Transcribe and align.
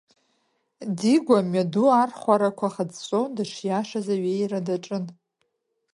Дигәа 0.97 1.37
амҩаду 1.41 1.87
архәарақәа 2.01 2.73
хыҵәҵәо, 2.73 3.21
дышиашаз 3.35 4.07
аҩеира 4.15 4.59
даҿын. 4.67 5.05